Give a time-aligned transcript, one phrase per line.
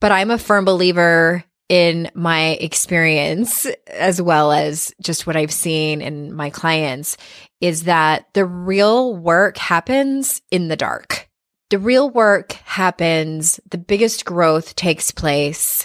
[0.00, 6.00] But I'm a firm believer in my experience, as well as just what I've seen
[6.00, 7.16] in my clients,
[7.60, 11.28] is that the real work happens in the dark.
[11.70, 15.84] The real work happens, the biggest growth takes place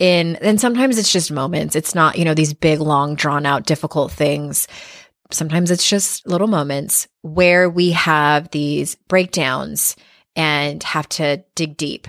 [0.00, 1.76] in, and sometimes it's just moments.
[1.76, 4.66] It's not, you know, these big, long, drawn out, difficult things.
[5.30, 9.94] Sometimes it's just little moments where we have these breakdowns
[10.34, 12.08] and have to dig deep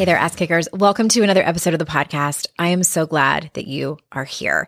[0.00, 0.66] Hey there, ass kickers.
[0.72, 2.46] Welcome to another episode of the podcast.
[2.58, 4.66] I am so glad that you are here.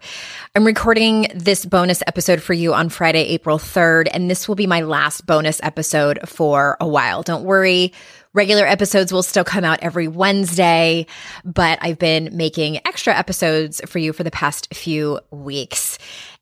[0.54, 4.66] I'm recording this bonus episode for you on Friday, April 3rd, and this will be
[4.66, 7.22] my last bonus episode for a while.
[7.22, 7.94] Don't worry.
[8.34, 11.06] Regular episodes will still come out every Wednesday,
[11.46, 15.96] but I've been making extra episodes for you for the past few weeks.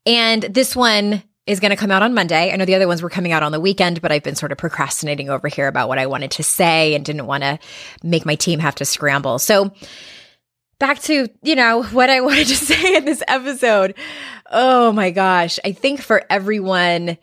[0.05, 2.51] And this one is going to come out on Monday.
[2.51, 4.51] I know the other ones were coming out on the weekend, but I've been sort
[4.51, 7.59] of procrastinating over here about what I wanted to say and didn't want to
[8.03, 9.39] make my team have to scramble.
[9.39, 9.73] So,
[10.79, 13.95] back to, you know, what I wanted to say in this episode.
[14.51, 15.59] Oh my gosh.
[15.65, 17.17] I think for everyone,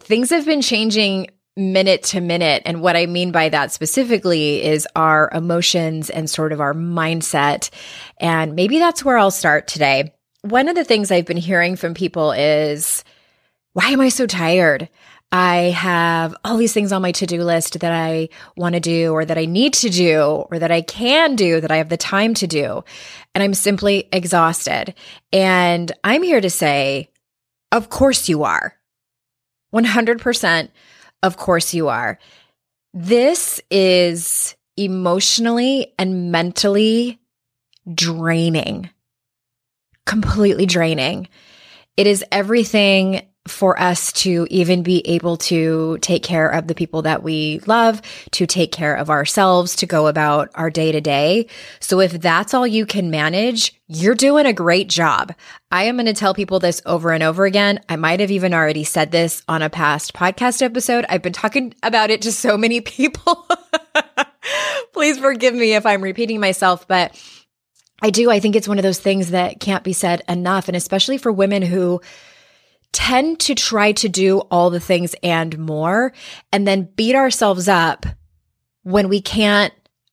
[0.00, 2.62] things have been changing minute to minute.
[2.66, 7.70] And what I mean by that specifically is our emotions and sort of our mindset.
[8.18, 10.14] And maybe that's where I'll start today.
[10.42, 13.02] One of the things I've been hearing from people is,
[13.78, 14.88] why am I so tired?
[15.30, 19.12] I have all these things on my to do list that I want to do,
[19.12, 21.96] or that I need to do, or that I can do, that I have the
[21.96, 22.82] time to do.
[23.36, 24.94] And I'm simply exhausted.
[25.32, 27.10] And I'm here to say,
[27.70, 28.74] of course you are.
[29.72, 30.70] 100%.
[31.22, 32.18] Of course you are.
[32.92, 37.20] This is emotionally and mentally
[37.94, 38.90] draining,
[40.04, 41.28] completely draining.
[41.96, 47.02] It is everything for us to even be able to take care of the people
[47.02, 48.00] that we love,
[48.32, 51.46] to take care of ourselves, to go about our day to day.
[51.80, 55.34] So if that's all you can manage, you're doing a great job.
[55.70, 57.80] I am going to tell people this over and over again.
[57.88, 61.04] I might have even already said this on a past podcast episode.
[61.08, 63.48] I've been talking about it to so many people.
[64.92, 67.14] Please forgive me if I'm repeating myself, but
[68.00, 68.30] I do.
[68.30, 70.68] I think it's one of those things that can't be said enough.
[70.68, 72.00] And especially for women who
[72.92, 76.12] tend to try to do all the things and more
[76.52, 78.06] and then beat ourselves up
[78.82, 79.72] when we can't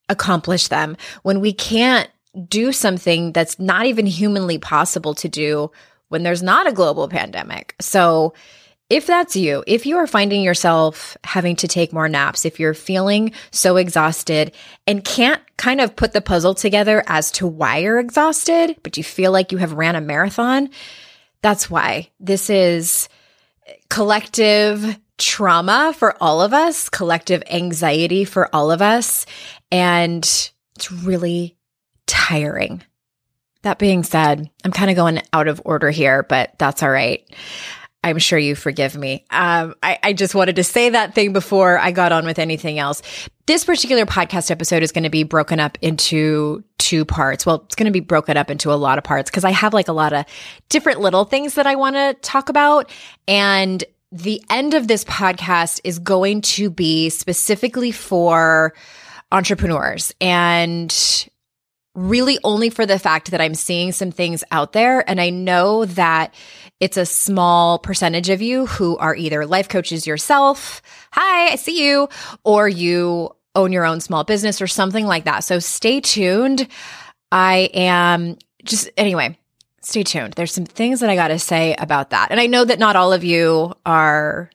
[0.09, 2.09] accomplish them, when we can't
[2.47, 5.71] do something that's not even humanly possible to do
[6.09, 7.75] when there's not a global pandemic.
[7.79, 8.33] So,
[8.87, 12.75] if that's you, if you are finding yourself having to take more naps, if you're
[12.75, 14.51] feeling so exhausted
[14.85, 19.03] and can't kind of put the puzzle together as to why you're exhausted, but you
[19.03, 20.69] feel like you have ran a marathon,
[21.45, 23.07] that's why this is
[23.91, 29.27] collective trauma for all of us, collective anxiety for all of us.
[29.71, 30.23] And
[30.75, 31.55] it's really
[32.07, 32.81] tiring.
[33.61, 37.23] That being said, I'm kind of going out of order here, but that's all right.
[38.05, 39.25] I'm sure you forgive me.
[39.31, 42.77] Um, I, I just wanted to say that thing before I got on with anything
[42.77, 43.01] else.
[43.47, 47.47] This particular podcast episode is going to be broken up into two parts.
[47.47, 49.73] Well, it's going to be broken up into a lot of parts because I have
[49.73, 50.25] like a lot of
[50.69, 52.91] different little things that I want to talk about.
[53.27, 58.75] And the end of this podcast is going to be specifically for
[59.31, 61.27] entrepreneurs and
[61.95, 65.09] really only for the fact that I'm seeing some things out there.
[65.09, 66.35] And I know that
[66.79, 70.81] it's a small percentage of you who are either life coaches yourself.
[71.11, 72.09] Hi, I see you.
[72.43, 75.45] Or you own your own small business or something like that.
[75.45, 76.67] So stay tuned.
[77.31, 79.37] I am just, anyway,
[79.81, 80.33] stay tuned.
[80.33, 82.31] There's some things that I got to say about that.
[82.31, 84.49] And I know that not all of you are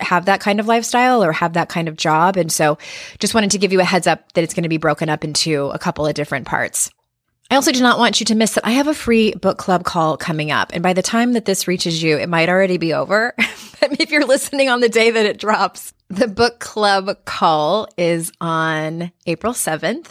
[0.00, 2.36] have that kind of lifestyle or have that kind of job.
[2.36, 2.78] And so
[3.18, 5.24] just wanted to give you a heads up that it's going to be broken up
[5.24, 6.90] into a couple of different parts.
[7.50, 9.84] I also do not want you to miss that I have a free book club
[9.84, 10.70] call coming up.
[10.74, 13.32] And by the time that this reaches you, it might already be over.
[13.80, 18.30] but if you're listening on the day that it drops, the book club call is
[18.42, 20.10] on April 7th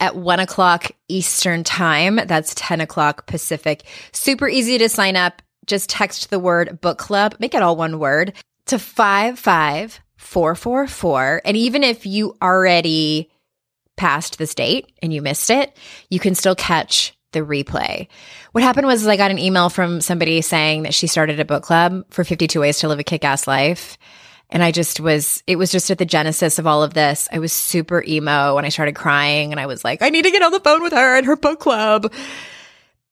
[0.00, 2.16] at one o'clock Eastern time.
[2.16, 3.82] That's 10 o'clock Pacific.
[4.12, 5.42] Super easy to sign up.
[5.66, 8.32] Just text the word book club, make it all one word
[8.66, 11.42] to 55444.
[11.44, 13.28] And even if you already
[13.98, 15.76] passed this date and you missed it,
[16.08, 18.08] you can still catch the replay.
[18.52, 21.62] What happened was I got an email from somebody saying that she started a book
[21.62, 23.98] club for 52 ways to live a kick-ass life.
[24.50, 27.28] And I just was, it was just at the genesis of all of this.
[27.30, 30.30] I was super emo and I started crying and I was like, I need to
[30.30, 32.10] get on the phone with her and her book club.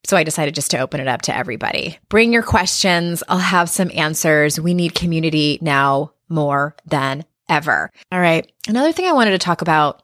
[0.06, 1.98] So I decided just to open it up to everybody.
[2.08, 3.22] Bring your questions.
[3.28, 4.58] I'll have some answers.
[4.58, 7.90] We need community now more than ever.
[8.10, 8.50] All right.
[8.66, 10.02] Another thing I wanted to talk about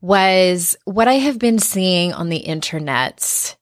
[0.00, 3.56] was what I have been seeing on the internets.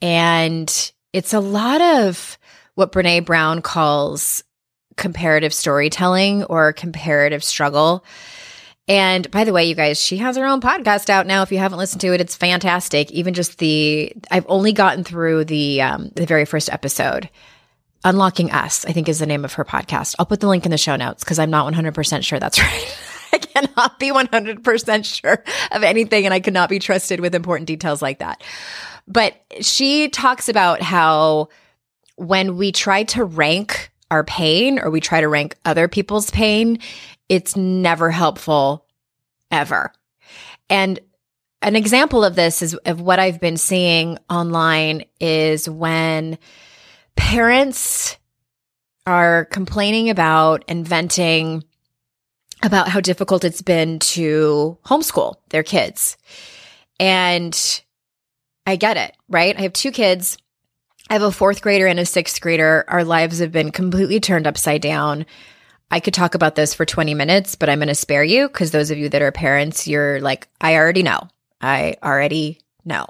[0.00, 2.38] And it's a lot of
[2.74, 4.44] what Brene Brown calls
[4.96, 8.04] comparative storytelling or comparative struggle.
[8.88, 11.42] And by the way, you guys, she has her own podcast out now.
[11.42, 13.10] If you haven't listened to it, it's fantastic.
[13.12, 17.30] Even just the, I've only gotten through the um, the very first episode.
[18.04, 20.16] Unlocking Us, I think, is the name of her podcast.
[20.18, 22.58] I'll put the link in the show notes because I'm not 100 percent sure that's
[22.62, 22.96] right.
[23.34, 28.02] I cannot be 100% sure of anything and I cannot be trusted with important details
[28.02, 28.42] like that.
[29.08, 31.48] But she talks about how
[32.16, 36.78] when we try to rank our pain or we try to rank other people's pain,
[37.28, 38.86] it's never helpful
[39.50, 39.92] ever.
[40.68, 41.00] And
[41.62, 46.38] an example of this is of what I've been seeing online is when
[47.16, 48.18] parents
[49.06, 51.64] are complaining about and venting
[52.62, 56.16] about how difficult it's been to homeschool their kids.
[57.00, 57.82] And
[58.66, 59.56] I get it, right?
[59.56, 60.38] I have two kids.
[61.10, 62.84] I have a fourth grader and a sixth grader.
[62.88, 65.26] Our lives have been completely turned upside down.
[65.90, 68.70] I could talk about this for 20 minutes, but I'm going to spare you because
[68.70, 71.28] those of you that are parents, you're like, I already know.
[71.60, 73.06] I already know.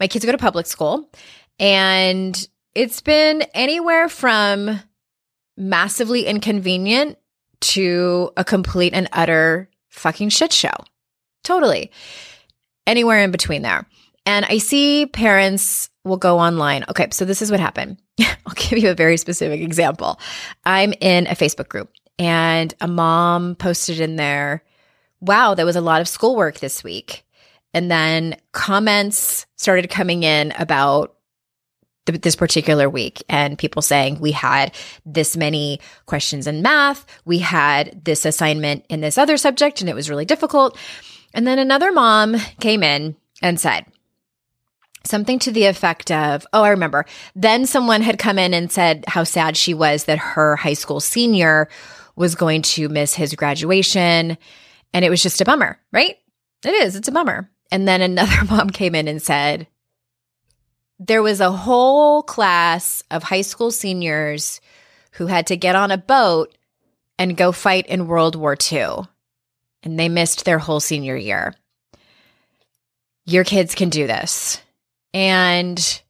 [0.00, 1.10] My kids go to public school
[1.58, 4.80] and it's been anywhere from
[5.56, 7.18] massively inconvenient
[7.60, 10.74] to a complete and utter fucking shit show.
[11.44, 11.90] Totally.
[12.86, 13.86] Anywhere in between there.
[14.26, 16.84] And I see parents will go online.
[16.88, 17.98] Okay, so this is what happened.
[18.20, 20.20] I'll give you a very specific example.
[20.64, 24.62] I'm in a Facebook group and a mom posted in there,
[25.20, 27.24] wow, there was a lot of schoolwork this week.
[27.74, 31.14] And then comments started coming in about
[32.12, 34.74] th- this particular week and people saying we had
[35.06, 39.94] this many questions in math, we had this assignment in this other subject and it
[39.94, 40.76] was really difficult.
[41.34, 43.86] And then another mom came in and said,
[45.04, 47.04] something to the effect of, oh, I remember.
[47.34, 51.00] Then someone had come in and said how sad she was that her high school
[51.00, 51.68] senior
[52.16, 54.36] was going to miss his graduation.
[54.92, 56.16] And it was just a bummer, right?
[56.64, 57.50] It is, it's a bummer.
[57.70, 59.66] And then another mom came in and said,
[60.98, 64.60] there was a whole class of high school seniors
[65.12, 66.56] who had to get on a boat
[67.18, 69.06] and go fight in World War II.
[69.82, 71.54] And they missed their whole senior year.
[73.24, 74.60] Your kids can do this.
[75.14, 76.02] And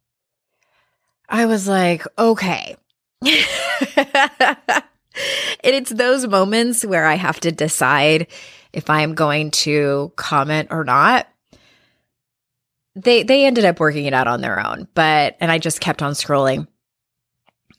[1.28, 2.76] I was like, okay.
[3.23, 3.37] and
[5.62, 8.28] it's those moments where I have to decide
[8.73, 11.28] if I'm going to comment or not
[13.02, 16.02] they they ended up working it out on their own but and i just kept
[16.02, 16.67] on scrolling.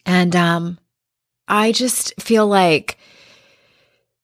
[0.06, 0.80] And um
[1.48, 2.98] i just feel like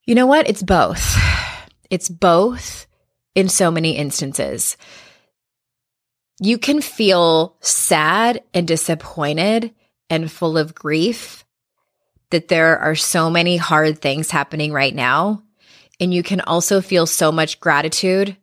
[0.06, 0.48] you know what?
[0.48, 1.18] It's both.
[1.90, 2.86] It's both
[3.34, 4.78] in so many instances.
[6.40, 9.74] You can feel sad and disappointed
[10.10, 11.44] and full of grief
[12.30, 15.42] that there are so many hard things happening right now.
[16.00, 18.38] And you can also feel so much gratitude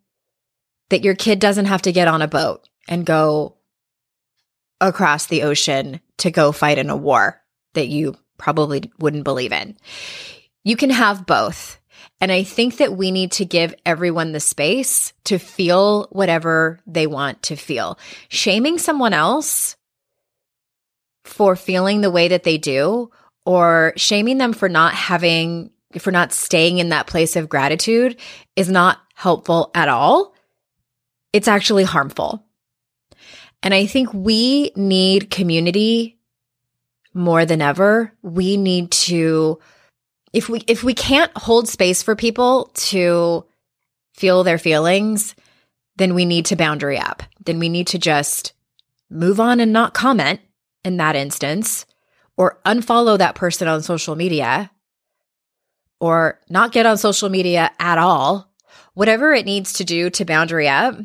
[0.93, 3.57] that your kid doesn't have to get on a boat and go
[4.79, 7.41] across the ocean to go fight in a war
[7.73, 9.75] that you probably wouldn't believe in.
[10.65, 11.81] You can have both.
[12.21, 17.07] And I think that we need to give everyone the space to feel whatever they
[17.07, 17.99] want to feel.
[18.29, 19.77] Shaming someone else
[21.25, 23.11] for feeling the way that they do
[23.47, 28.21] or shaming them for not having, for not staying in that place of gratitude
[28.57, 30.32] is not helpful at all.
[31.33, 32.45] It's actually harmful.
[33.63, 36.19] And I think we need community
[37.15, 38.13] more than ever.
[38.23, 39.61] We need to
[40.33, 43.45] if we if we can't hold space for people to
[44.15, 45.35] feel their feelings,
[45.97, 47.23] then we need to boundary up.
[47.45, 48.53] Then we need to just
[49.11, 50.41] move on and not comment
[50.85, 51.87] in that instance
[52.37, 54.71] or unfollow that person on social media
[56.01, 58.51] or not get on social media at all.
[58.95, 60.97] Whatever it needs to do to boundary up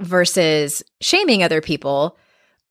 [0.00, 2.16] versus shaming other people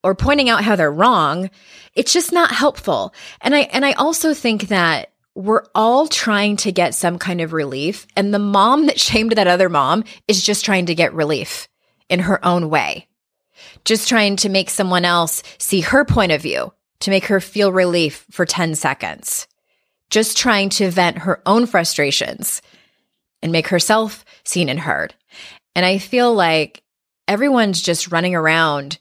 [0.03, 1.49] or pointing out how they're wrong,
[1.95, 3.13] it's just not helpful.
[3.41, 7.53] And I and I also think that we're all trying to get some kind of
[7.53, 8.07] relief.
[8.15, 11.67] And the mom that shamed that other mom is just trying to get relief
[12.09, 13.07] in her own way,
[13.85, 17.71] just trying to make someone else see her point of view, to make her feel
[17.71, 19.47] relief for 10 seconds,
[20.09, 22.63] just trying to vent her own frustrations
[23.43, 25.13] and make herself seen and heard.
[25.75, 26.81] And I feel like
[27.27, 28.97] everyone's just running around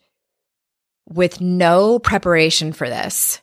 [1.09, 3.41] with no preparation for this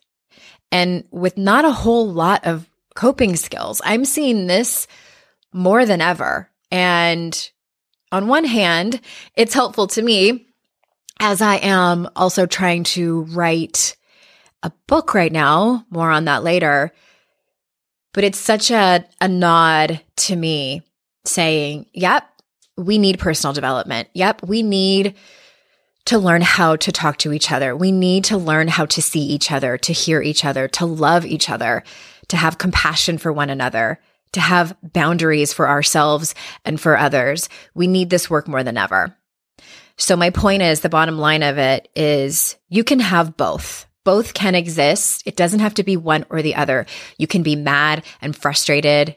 [0.71, 3.81] and with not a whole lot of coping skills.
[3.83, 4.87] I'm seeing this
[5.53, 6.49] more than ever.
[6.71, 7.51] And
[8.11, 8.99] on one hand,
[9.35, 10.47] it's helpful to me
[11.19, 13.95] as I am also trying to write
[14.61, 16.91] a book right now, more on that later.
[18.13, 20.83] But it's such a, a nod to me
[21.25, 22.27] saying, yep,
[22.77, 24.09] we need personal development.
[24.13, 25.15] Yep, we need
[26.05, 27.75] to learn how to talk to each other.
[27.75, 31.25] We need to learn how to see each other, to hear each other, to love
[31.25, 31.83] each other
[32.29, 33.99] to have compassion for one another,
[34.33, 36.33] to have boundaries for ourselves
[36.65, 37.49] and for others.
[37.73, 39.15] We need this work more than ever.
[39.97, 43.85] So my point is the bottom line of it is you can have both.
[44.03, 45.23] Both can exist.
[45.25, 46.87] It doesn't have to be one or the other.
[47.17, 49.15] You can be mad and frustrated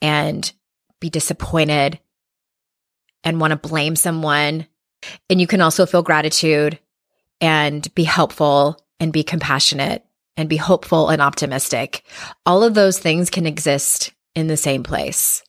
[0.00, 0.50] and
[1.00, 1.98] be disappointed
[3.24, 4.66] and want to blame someone.
[5.28, 6.78] And you can also feel gratitude
[7.40, 10.04] and be helpful and be compassionate
[10.36, 12.04] and be hopeful and optimistic.
[12.46, 15.42] All of those things can exist in the same place.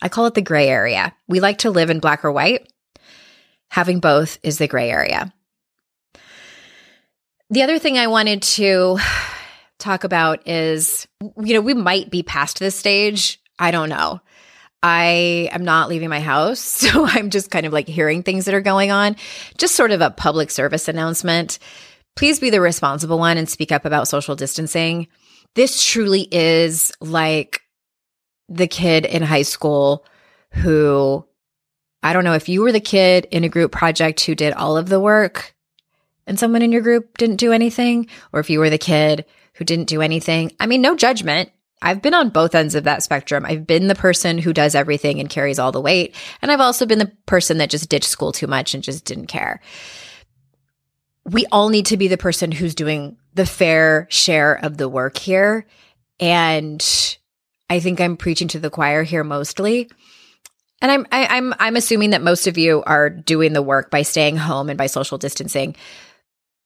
[0.00, 1.14] I call it the gray area.
[1.28, 2.72] We like to live in black or white.
[3.70, 5.32] Having both is the gray area.
[7.50, 8.98] The other thing I wanted to
[9.78, 13.40] talk about is, you know, we might be past this stage.
[13.58, 14.20] I don't know.
[14.82, 16.60] I am not leaving my house.
[16.92, 19.16] So I'm just kind of like hearing things that are going on.
[19.56, 21.58] Just sort of a public service announcement
[22.16, 25.08] please be the responsible one and speak up about social distancing.
[25.54, 27.62] This truly is like
[28.48, 30.04] the kid in high school
[30.52, 31.24] who
[32.02, 34.76] I don't know if you were the kid in a group project who did all
[34.76, 35.54] of the work
[36.26, 39.24] and someone in your group didn't do anything, or if you were the kid
[39.54, 40.52] who didn't do anything.
[40.60, 41.50] I mean, no judgment.
[41.82, 43.44] I've been on both ends of that spectrum.
[43.44, 46.14] I've been the person who does everything and carries all the weight.
[46.40, 49.26] And I've also been the person that just ditched school too much and just didn't
[49.26, 49.60] care
[51.24, 55.18] we all need to be the person who's doing the fair share of the work
[55.18, 55.66] here.
[56.18, 56.84] And
[57.70, 59.90] I think I'm preaching to the choir here mostly.
[60.80, 63.52] And I'm I, am i am i am assuming that most of you are doing
[63.52, 65.76] the work by staying home and by social distancing.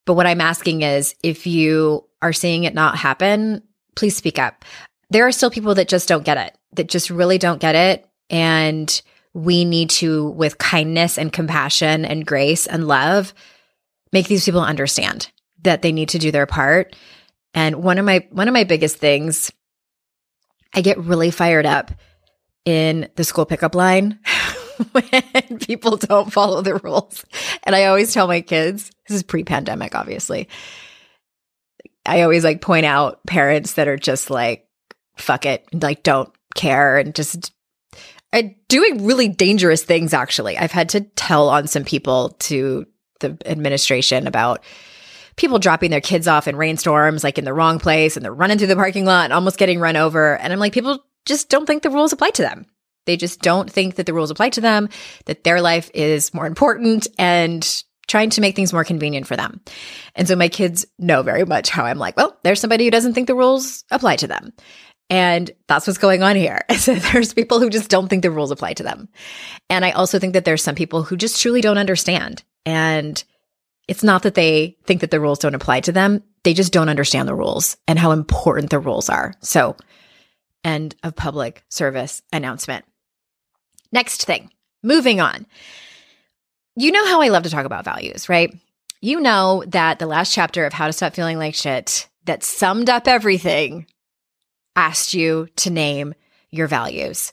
[0.06, 3.62] But what I'm asking is if you are seeing it not happen,
[3.94, 4.64] please speak up.
[5.10, 8.08] There are still people that just don't get it, that just really don't get it.
[8.28, 9.02] And
[9.34, 13.34] we need to, with kindness and compassion and grace and love,
[14.12, 15.30] make these people understand
[15.62, 16.96] that they need to do their part.
[17.54, 19.52] And one of my one of my biggest things
[20.74, 21.90] I get really fired up
[22.64, 24.18] in the school pickup line
[24.92, 27.24] when people don't follow the rules.
[27.64, 30.48] And I always tell my kids, this is pre-pandemic obviously.
[32.04, 34.65] I always like point out parents that are just like
[35.16, 37.52] fuck it, like don't care and just
[38.32, 40.58] uh, doing really dangerous things actually.
[40.58, 42.86] I've had to tell on some people to
[43.20, 44.64] the administration about
[45.36, 48.58] people dropping their kids off in rainstorms, like in the wrong place, and they're running
[48.58, 50.36] through the parking lot and almost getting run over.
[50.36, 52.66] And I'm like, people just don't think the rules apply to them.
[53.04, 54.88] They just don't think that the rules apply to them,
[55.26, 59.60] that their life is more important and trying to make things more convenient for them.
[60.14, 63.14] And so my kids know very much how I'm like, well, there's somebody who doesn't
[63.14, 64.52] think the rules apply to them.
[65.08, 66.62] And that's what's going on here.
[66.76, 69.08] So there's people who just don't think the rules apply to them.
[69.70, 73.22] And I also think that there's some people who just truly don't understand and
[73.88, 76.22] it's not that they think that the rules don't apply to them.
[76.42, 79.34] they just don't understand the rules and how important the rules are.
[79.40, 79.76] So,
[80.64, 82.84] end of public service announcement.
[83.90, 84.50] Next thing,
[84.82, 85.46] moving on.
[86.76, 88.54] You know how I love to talk about values, right?
[89.00, 92.90] You know that the last chapter of How to Stop Feeling Like Shit that summed
[92.90, 93.86] up everything
[94.76, 96.14] asked you to name
[96.50, 97.32] your values.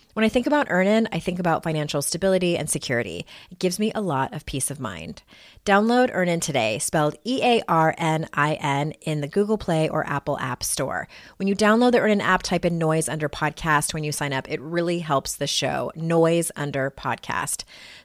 [0.13, 3.25] when I think about Earnin, I think about financial stability and security.
[3.49, 5.23] It gives me a lot of peace of mind.
[5.65, 10.07] Download Earnin today, spelled E A R N I N, in the Google Play or
[10.07, 11.07] Apple App Store.
[11.37, 14.49] When you download the Earnin app, type in noise under podcast when you sign up.
[14.49, 15.91] It really helps the show.
[15.95, 17.63] Noise under podcast.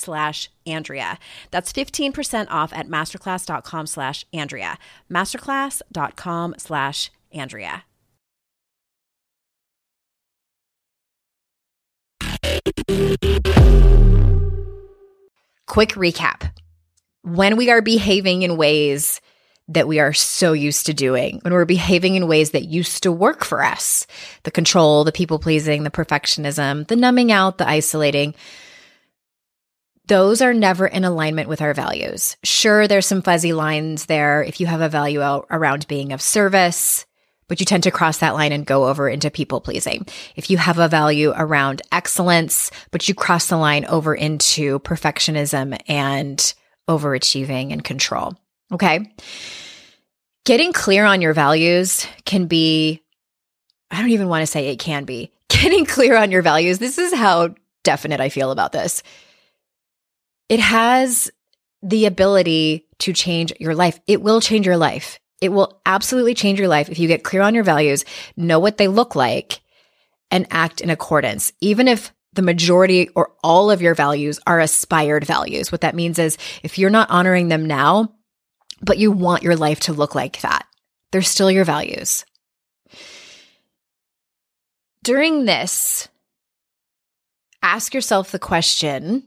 [0.00, 1.18] slash Andrea.
[1.50, 4.78] That's 15% off at masterclass.com slash Andrea.
[5.10, 7.84] Masterclass.com slash Andrea.
[15.66, 16.50] Quick recap.
[17.22, 19.20] When we are behaving in ways
[19.68, 23.12] that we are so used to doing, when we're behaving in ways that used to
[23.12, 24.06] work for us,
[24.42, 28.34] the control, the people pleasing, the perfectionism, the numbing out, the isolating,
[30.10, 32.36] those are never in alignment with our values.
[32.42, 37.06] Sure, there's some fuzzy lines there if you have a value around being of service,
[37.46, 40.04] but you tend to cross that line and go over into people pleasing.
[40.34, 45.80] If you have a value around excellence, but you cross the line over into perfectionism
[45.86, 46.54] and
[46.88, 48.34] overachieving and control.
[48.72, 49.14] Okay.
[50.44, 53.00] Getting clear on your values can be,
[53.92, 55.30] I don't even want to say it can be.
[55.48, 59.04] Getting clear on your values, this is how definite I feel about this
[60.50, 61.30] it has
[61.82, 63.98] the ability to change your life.
[64.06, 65.18] It will change your life.
[65.40, 68.04] It will absolutely change your life if you get clear on your values,
[68.36, 69.60] know what they look like,
[70.30, 71.52] and act in accordance.
[71.62, 75.72] Even if the majority or all of your values are aspired values.
[75.72, 78.14] What that means is if you're not honoring them now,
[78.82, 80.66] but you want your life to look like that,
[81.10, 82.24] they're still your values.
[85.02, 86.08] During this,
[87.62, 89.26] ask yourself the question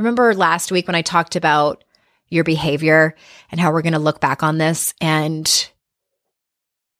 [0.00, 1.84] Remember last week when I talked about
[2.30, 3.14] your behavior
[3.50, 5.70] and how we're going to look back on this and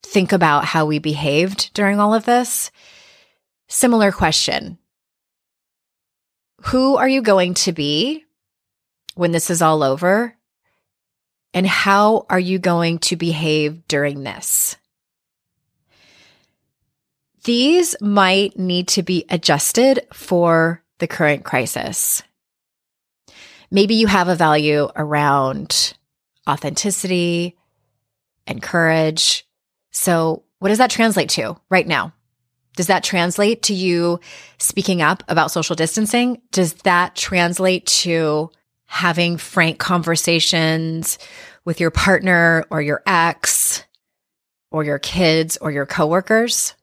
[0.02, 2.70] think about how we behaved during all of this?
[3.68, 4.76] Similar question.
[6.64, 8.26] Who are you going to be
[9.14, 10.36] when this is all over?
[11.54, 14.76] And how are you going to behave during this?
[17.44, 22.22] These might need to be adjusted for the current crisis.
[23.70, 25.94] Maybe you have a value around
[26.48, 27.56] authenticity
[28.46, 29.46] and courage.
[29.90, 32.12] So, what does that translate to right now?
[32.76, 34.20] Does that translate to you
[34.58, 36.40] speaking up about social distancing?
[36.50, 38.50] Does that translate to
[38.86, 41.16] having frank conversations
[41.64, 43.84] with your partner or your ex
[44.72, 46.74] or your kids or your coworkers.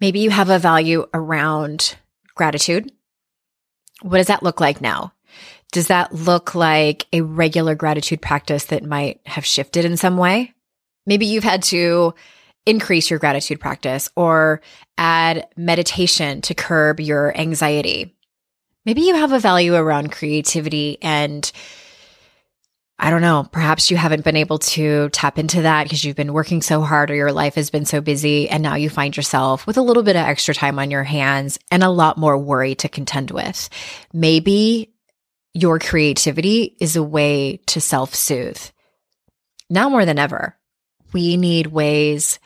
[0.00, 1.96] Maybe you have a value around
[2.34, 2.90] gratitude.
[4.02, 5.11] What does that look like now?
[5.72, 10.52] Does that look like a regular gratitude practice that might have shifted in some way?
[11.06, 12.14] Maybe you've had to
[12.66, 14.60] increase your gratitude practice or
[14.96, 18.14] add meditation to curb your anxiety.
[18.84, 21.50] Maybe you have a value around creativity and
[22.98, 26.32] I don't know, perhaps you haven't been able to tap into that because you've been
[26.32, 28.48] working so hard or your life has been so busy.
[28.48, 31.58] And now you find yourself with a little bit of extra time on your hands
[31.72, 33.68] and a lot more worry to contend with.
[34.12, 34.91] Maybe
[35.54, 38.62] your creativity is a way to self soothe.
[39.68, 40.56] Now more than ever,
[41.12, 42.38] we need ways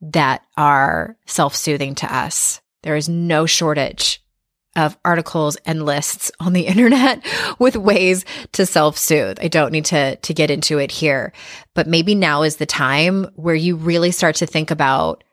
[0.00, 2.60] that are self soothing to us.
[2.82, 4.24] There is no shortage
[4.76, 7.24] of articles and lists on the internet
[7.58, 9.38] with ways to self-soothe.
[9.40, 11.32] I don't need to to get into it here,
[11.74, 15.24] but maybe now is the time where you really start to think about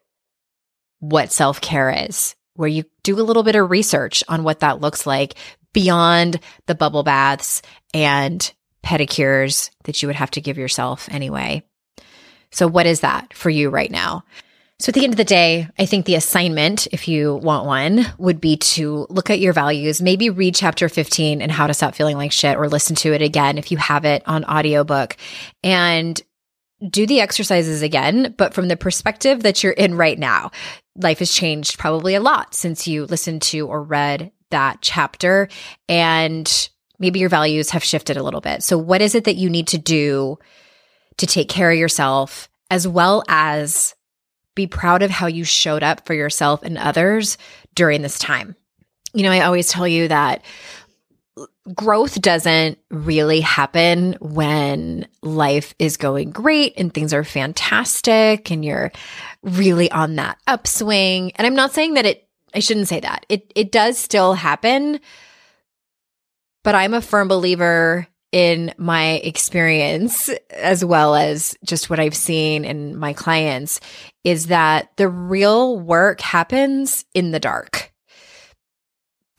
[0.99, 5.05] what self-care is, where you do a little bit of research on what that looks
[5.05, 5.35] like
[5.73, 7.61] beyond the bubble baths
[7.93, 11.63] and pedicures that you would have to give yourself anyway.
[12.51, 14.23] So what is that for you right now?
[14.79, 18.03] So at the end of the day, I think the assignment, if you want one,
[18.17, 21.93] would be to look at your values, maybe read chapter 15 and how to stop
[21.93, 25.17] feeling like shit or listen to it again if you have it on audiobook
[25.63, 26.19] and
[26.89, 30.49] do the exercises again, but from the perspective that you're in right now.
[30.95, 35.47] Life has changed probably a lot since you listened to or read that chapter
[35.87, 38.63] and maybe your values have shifted a little bit.
[38.63, 40.37] So what is it that you need to do
[41.17, 43.95] to take care of yourself as well as
[44.55, 47.37] be proud of how you showed up for yourself and others
[47.75, 48.55] during this time.
[49.13, 50.43] You know, I always tell you that
[51.75, 58.91] growth doesn't really happen when life is going great and things are fantastic and you're
[59.43, 61.31] really on that upswing.
[61.35, 63.25] And I'm not saying that it I shouldn't say that.
[63.29, 64.99] It it does still happen,
[66.63, 72.63] but I'm a firm believer in my experience, as well as just what I've seen
[72.63, 73.81] in my clients,
[74.23, 77.90] is that the real work happens in the dark.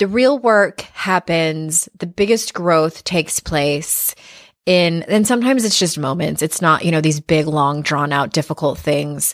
[0.02, 4.16] The real work happens, the biggest growth takes place
[4.66, 6.42] in, and sometimes it's just moments.
[6.42, 9.32] It's not, you know, these big, long, drawn out, difficult things.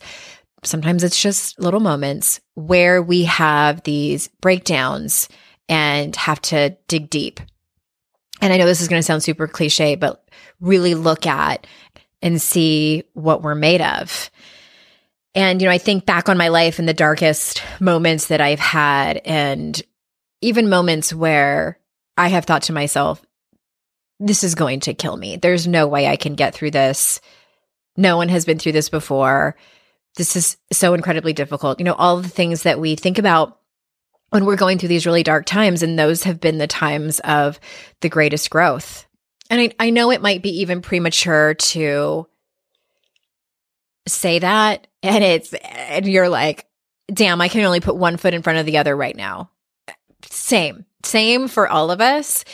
[0.64, 5.30] Sometimes it's just little moments where we have these breakdowns
[5.70, 7.40] and have to dig deep
[8.40, 10.28] and I know this is going to sound super cliche, but
[10.60, 11.66] really look at
[12.22, 14.30] and see what we're made of.
[15.34, 18.60] And, you know, I think back on my life and the darkest moments that I've
[18.60, 19.80] had, and
[20.40, 21.78] even moments where
[22.16, 23.22] I have thought to myself,
[24.20, 25.36] this is going to kill me.
[25.36, 27.20] There's no way I can get through this.
[27.96, 29.56] No one has been through this before.
[30.16, 31.78] This is so incredibly difficult.
[31.78, 33.58] You know, all the things that we think about
[34.30, 35.82] when we're going through these really dark times.
[35.82, 37.60] And those have been the times of
[38.00, 39.06] the greatest growth.
[39.50, 42.26] And I, I know it might be even premature to
[44.06, 44.86] say that.
[45.02, 46.66] And it's, and you're like,
[47.12, 49.50] damn, I can only put one foot in front of the other right now.
[50.22, 52.44] Same, same for all of us.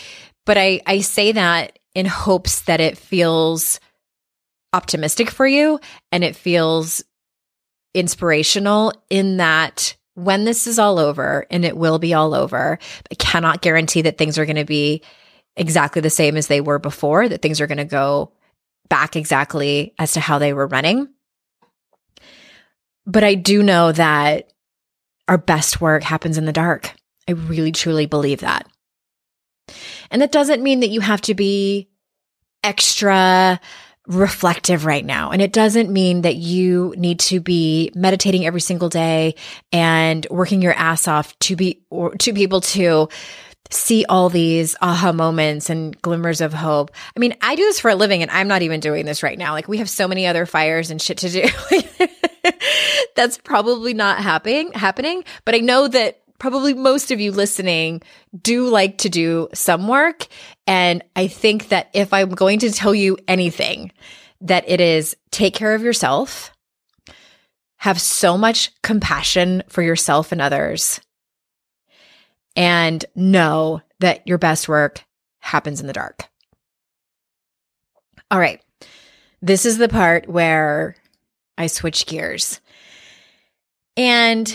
[0.47, 3.81] But I, I say that in hopes that it feels
[4.73, 5.79] optimistic for you
[6.13, 7.03] and it feels
[7.95, 12.79] inspirational in that when this is all over, and it will be all over,
[13.11, 15.03] I cannot guarantee that things are going to be
[15.57, 18.33] exactly the same as they were before, that things are going to go
[18.89, 21.09] back exactly as to how they were running.
[23.07, 24.53] But I do know that
[25.27, 26.95] our best work happens in the dark.
[27.29, 28.69] I really truly believe that.
[30.11, 31.89] And that doesn't mean that you have to be
[32.63, 33.61] extra
[34.07, 35.31] reflective right now.
[35.31, 39.35] And it doesn't mean that you need to be meditating every single day
[39.73, 43.09] and working your ass off to be or to be able to
[43.71, 46.91] see all these aha moments and glimmers of hope.
[47.17, 49.39] I mean, I do this for a living and I'm not even doing this right
[49.39, 49.53] now.
[49.53, 51.49] Like we have so many other fires and shit to do.
[53.17, 58.03] That's probably not happening happening, but I know that probably most of you listening
[58.41, 60.27] do like to do some work.
[60.67, 63.93] And I think that if I'm going to tell you anything,
[64.41, 66.53] that it is take care of yourself,
[67.79, 71.01] have so much compassion for yourself and others,
[72.57, 75.05] and know that your best work
[75.41, 76.25] happens in the dark.
[78.31, 78.61] All right.
[79.43, 80.97] This is the part where
[81.59, 82.61] I switch gears.
[83.97, 84.55] And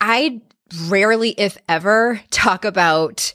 [0.00, 0.40] I
[0.86, 3.34] rarely, if ever, talk about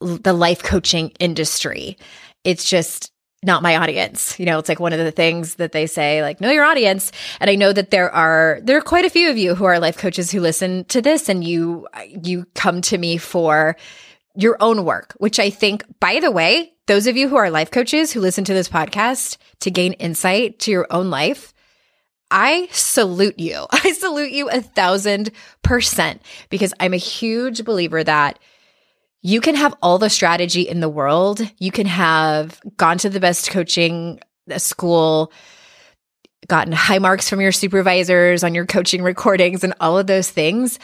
[0.00, 1.98] the life coaching industry.
[2.44, 3.12] It's just,
[3.44, 4.38] not my audience.
[4.38, 7.10] You know, it's like one of the things that they say, like, know your audience.
[7.40, 9.80] And I know that there are, there are quite a few of you who are
[9.80, 11.88] life coaches who listen to this and you,
[12.22, 13.76] you come to me for
[14.36, 17.70] your own work, which I think, by the way, those of you who are life
[17.70, 21.51] coaches who listen to this podcast to gain insight to your own life,
[22.32, 23.66] I salute you.
[23.70, 25.30] I salute you a thousand
[25.62, 28.40] percent because I'm a huge believer that
[29.20, 31.40] you can have all the strategy in the world.
[31.58, 34.18] You can have gone to the best coaching
[34.50, 35.32] uh, school,
[36.48, 40.80] gotten high marks from your supervisors on your coaching recordings and all of those things.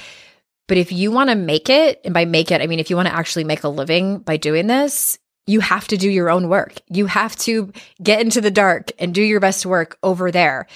[0.68, 2.96] But if you want to make it, and by make it, I mean, if you
[2.96, 6.50] want to actually make a living by doing this, you have to do your own
[6.50, 6.74] work.
[6.90, 10.66] You have to get into the dark and do your best work over there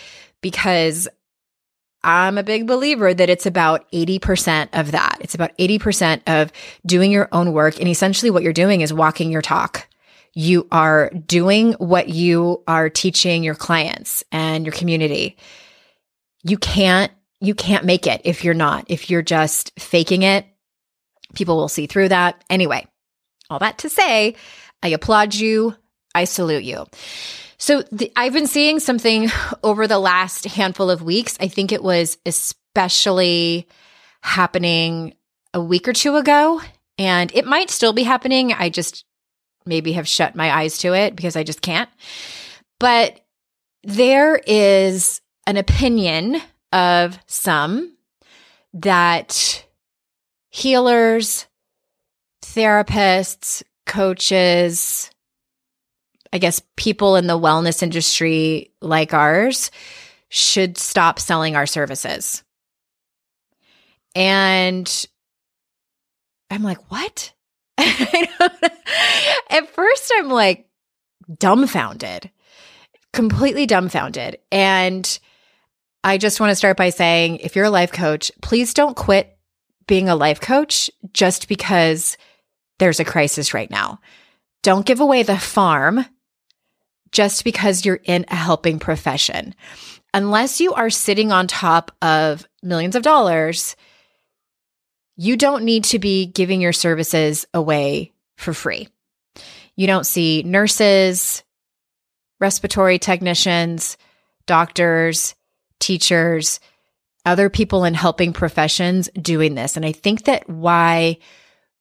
[0.42, 1.09] because
[2.05, 5.18] I'm a big believer that it's about 80% of that.
[5.20, 6.52] It's about 80% of
[6.85, 7.78] doing your own work.
[7.78, 9.88] And essentially what you're doing is walking your talk.
[10.35, 15.37] You are doing what you are teaching your clients and your community.
[16.42, 18.87] You can't, you can't make it if you're not.
[18.88, 20.46] If you're just faking it,
[21.35, 22.42] people will see through that.
[22.50, 22.87] Anyway,
[23.48, 24.35] all that to say,
[24.83, 25.76] I applaud you.
[26.14, 26.87] I salute you.
[27.62, 29.31] So the, I've been seeing something
[29.62, 31.37] over the last handful of weeks.
[31.38, 33.68] I think it was especially
[34.20, 35.14] happening
[35.55, 36.61] a week or two ago,
[36.98, 38.53] and it might still be happening.
[38.53, 39.05] I just
[39.64, 41.88] maybe have shut my eyes to it because I just can't.
[42.81, 43.20] But
[43.85, 47.96] there is an opinion of some
[48.75, 49.64] that
[50.51, 51.46] healers,
[52.42, 55.12] therapists, coaches,
[56.33, 59.71] I guess people in the wellness industry like ours
[60.29, 62.42] should stop selling our services.
[64.14, 65.07] And
[66.51, 67.33] I'm like, what?
[67.79, 70.66] At first, I'm like
[71.38, 72.31] dumbfounded,
[73.12, 74.38] completely dumbfounded.
[74.51, 75.18] And
[76.05, 79.37] I just want to start by saying if you're a life coach, please don't quit
[79.87, 82.16] being a life coach just because
[82.79, 84.01] there's a crisis right now.
[84.62, 86.05] Don't give away the farm
[87.12, 89.55] just because you're in a helping profession.
[90.14, 93.77] Unless you are sitting on top of millions of dollars,
[95.16, 98.88] you don't need to be giving your services away for free.
[99.77, 101.42] You don't see nurses,
[102.40, 103.96] respiratory technicians,
[104.46, 105.35] doctors,
[105.81, 106.61] teachers,
[107.25, 109.77] other people in helping professions doing this.
[109.77, 111.18] And I think that why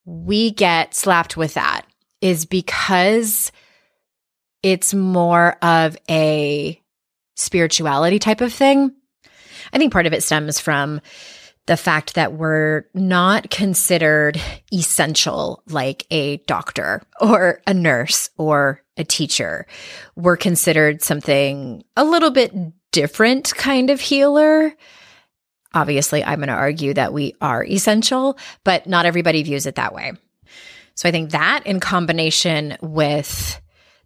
[0.06, 1.86] we get slapped with that
[2.22, 3.52] is because
[4.64, 6.80] it's more of a
[7.36, 8.94] spirituality type of thing.
[9.74, 11.02] I think part of it stems from
[11.68, 14.42] the fact that we're not considered
[14.74, 19.68] essential like a doctor or a nurse or a teacher.
[20.16, 22.54] We're considered something a little bit
[22.92, 24.74] different kind of healer.
[25.74, 29.94] Obviously, I'm going to argue that we are essential, but not everybody views it that
[29.94, 30.14] way.
[30.96, 33.62] So I think that in combination with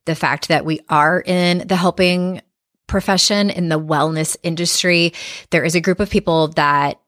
[0.05, 2.41] the fact that we are in the helping
[2.87, 5.13] profession in the wellness industry.
[5.49, 6.99] There is a group of people that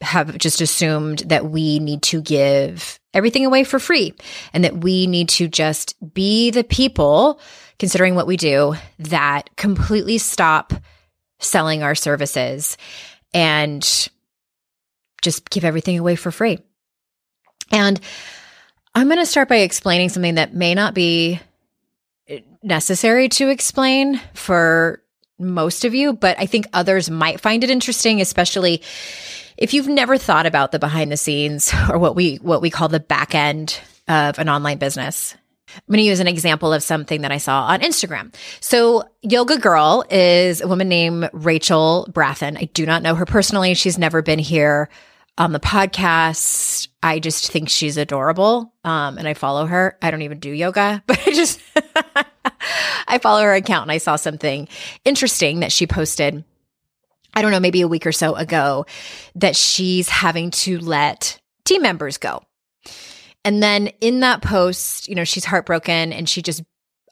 [0.00, 4.14] have just assumed that we need to give everything away for free
[4.52, 7.40] and that we need to just be the people,
[7.78, 10.72] considering what we do, that completely stop
[11.40, 12.76] selling our services
[13.34, 14.08] and
[15.20, 16.58] just give everything away for free.
[17.72, 18.00] And
[18.94, 21.40] I'm going to start by explaining something that may not be
[22.62, 25.02] necessary to explain for
[25.38, 28.82] most of you, but I think others might find it interesting, especially
[29.56, 32.88] if you've never thought about the behind the scenes or what we what we call
[32.88, 35.36] the back end of an online business.
[35.74, 38.34] I'm going to use an example of something that I saw on Instagram.
[38.60, 42.56] So, Yoga Girl is a woman named Rachel Brathen.
[42.58, 43.74] I do not know her personally.
[43.74, 44.88] She's never been here
[45.36, 46.88] on the podcast.
[47.02, 48.72] I just think she's adorable.
[48.82, 49.96] Um, and I follow her.
[50.02, 51.60] I don't even do yoga, but I just,
[53.08, 54.68] I follow her account and I saw something
[55.04, 56.44] interesting that she posted.
[57.34, 58.86] I don't know, maybe a week or so ago
[59.36, 62.42] that she's having to let team members go.
[63.44, 66.62] And then in that post, you know, she's heartbroken and she just,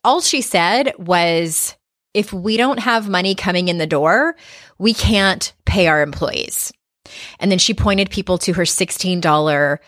[0.02, 1.76] all she said was,
[2.14, 4.36] if we don't have money coming in the door,
[4.78, 6.72] we can't pay our employees.
[7.38, 9.78] And then she pointed people to her $16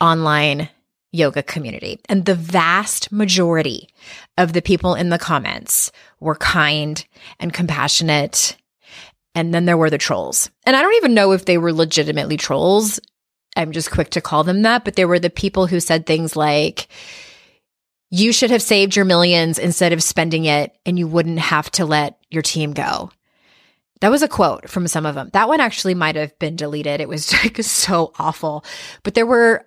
[0.00, 0.68] online
[1.12, 2.00] yoga community.
[2.08, 3.88] And the vast majority
[4.36, 7.04] of the people in the comments were kind
[7.38, 8.56] and compassionate.
[9.34, 10.50] And then there were the trolls.
[10.64, 12.98] And I don't even know if they were legitimately trolls.
[13.54, 14.84] I'm just quick to call them that.
[14.84, 16.88] But there were the people who said things like,
[18.10, 21.86] you should have saved your millions instead of spending it and you wouldn't have to
[21.86, 23.10] let your team go.
[24.00, 25.30] That was a quote from some of them.
[25.32, 27.00] That one actually might have been deleted.
[27.00, 28.64] It was like so awful.
[29.02, 29.64] But there were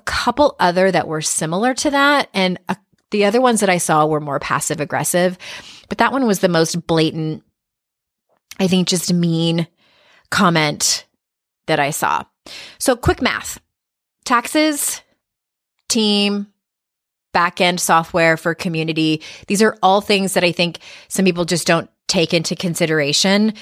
[0.00, 2.30] a couple other that were similar to that.
[2.32, 2.76] And a,
[3.10, 5.36] the other ones that I saw were more passive aggressive.
[5.90, 7.42] But that one was the most blatant,
[8.58, 9.66] I think, just mean
[10.30, 11.06] comment
[11.66, 12.24] that I saw.
[12.78, 13.60] So, quick math
[14.24, 15.02] taxes,
[15.88, 16.46] team,
[17.32, 19.22] back end software for community.
[19.48, 23.52] These are all things that I think some people just don't take into consideration.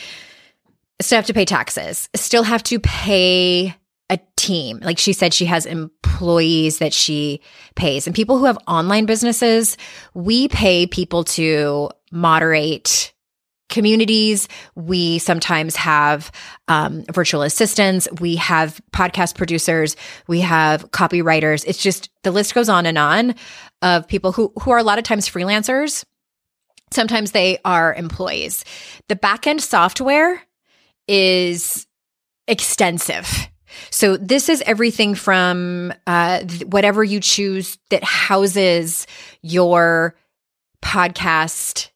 [1.01, 3.75] Still have to pay taxes, still have to pay
[4.11, 4.79] a team.
[4.83, 7.41] Like she said, she has employees that she
[7.75, 8.07] pays.
[8.07, 9.77] And people who have online businesses,
[10.15, 13.13] we pay people to moderate
[13.69, 14.49] communities.
[14.75, 16.33] We sometimes have
[16.69, 18.09] um, virtual assistants.
[18.21, 19.97] We have podcast producers.
[20.27, 21.65] We have copywriters.
[21.67, 23.35] It's just the list goes on and on
[23.83, 26.05] of people who who are a lot of times freelancers.
[26.91, 28.65] Sometimes they are employees.
[29.09, 30.43] The backend software
[31.07, 31.87] is
[32.47, 33.49] extensive.
[33.91, 39.07] So this is everything from uh, whatever you choose that houses
[39.43, 40.17] your
[40.83, 41.91] podcast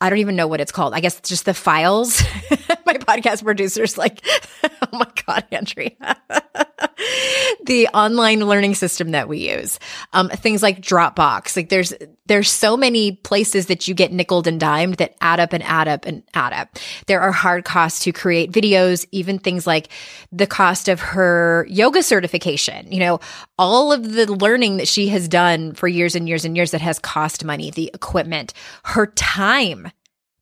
[0.00, 0.92] I don't even know what it's called.
[0.92, 2.22] I guess just the files.
[2.86, 4.24] My podcast producer's like,
[4.64, 5.90] oh my God, Andrea.
[7.64, 9.78] the online learning system that we use.
[10.12, 11.56] Um, things like Dropbox.
[11.56, 11.92] Like there's
[12.26, 15.88] there's so many places that you get nickled and dimed that add up and add
[15.88, 16.78] up and add up.
[17.06, 19.88] There are hard costs to create videos, even things like
[20.32, 22.90] the cost of her yoga certification.
[22.90, 23.20] You know,
[23.58, 26.80] all of the learning that she has done for years and years and years that
[26.80, 29.90] has cost money, the equipment, her time.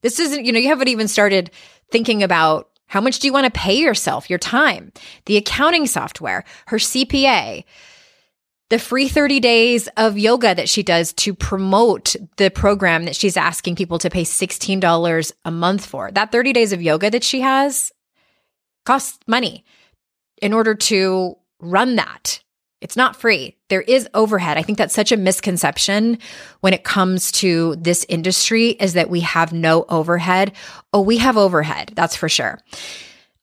[0.02, 1.50] This isn't, you know, you haven't even started
[1.90, 4.92] thinking about how much do you want to pay yourself, your time,
[5.26, 7.64] the accounting software, her CPA,
[8.68, 13.36] the free 30 days of yoga that she does to promote the program that she's
[13.36, 16.10] asking people to pay $16 a month for.
[16.10, 17.92] That 30 days of yoga that she has
[18.84, 19.64] costs money
[20.40, 22.42] in order to run that.
[22.82, 23.56] It's not free.
[23.68, 24.58] There is overhead.
[24.58, 26.18] I think that's such a misconception
[26.60, 30.52] when it comes to this industry is that we have no overhead.
[30.92, 31.92] Oh, we have overhead.
[31.94, 32.58] That's for sure.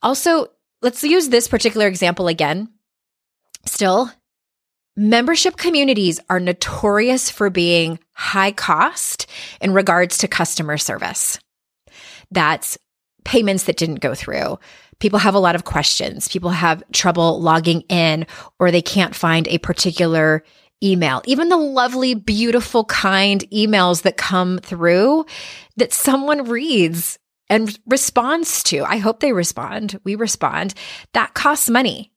[0.02, 0.48] Also,
[0.82, 2.70] let's use this particular example again.
[3.66, 4.12] Still,
[4.98, 9.26] membership communities are notorious for being high cost
[9.62, 11.40] in regards to customer service.
[12.30, 12.78] That's
[13.24, 14.60] payments that didn't go through,
[15.00, 16.28] people have a lot of questions.
[16.28, 18.28] People have trouble logging in
[18.60, 20.44] or they can't find a particular
[20.84, 21.22] email.
[21.26, 25.26] Even the lovely, beautiful, kind emails that come through
[25.78, 28.84] that someone reads and responds to.
[28.84, 30.00] I hope they respond.
[30.04, 30.74] We respond.
[31.14, 32.12] That costs money.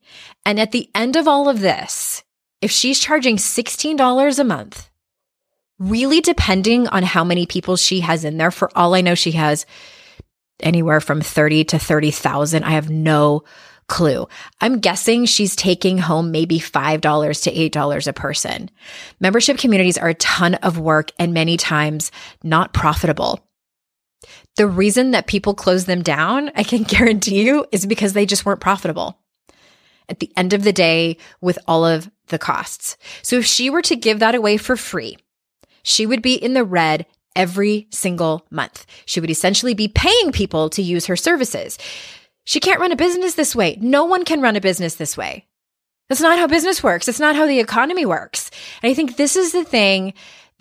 [0.45, 2.23] And at the end of all of this,
[2.61, 4.91] if she's charging $16 a month,
[5.79, 9.33] really depending on how many people she has in there, for all I know, she
[9.33, 9.67] has
[10.63, 12.65] anywhere from 30 to 30,000.
[12.65, 13.45] I have no
[13.89, 14.27] clue.
[14.61, 18.71] I'm guessing she's taking home maybe $5 to $8 a person.
[19.21, 22.11] Membership communities are a ton of work and many times
[22.43, 23.41] not profitable.
[24.57, 28.47] The reason that people close them down, I can guarantee you, is because they just
[28.47, 29.19] weren't profitable
[30.09, 32.97] at the end of the day with all of the costs.
[33.23, 35.19] So if she were to give that away for free,
[35.83, 38.87] she would be in the red every single month.
[39.07, 41.79] She would essentially be paying people to use her services.
[42.45, 43.79] She can't run a business this way.
[43.81, 45.47] No one can run a business this way.
[46.09, 47.09] That's not how business works.
[47.09, 48.51] It's not how the economy works.
[48.83, 50.15] And I think this is the thing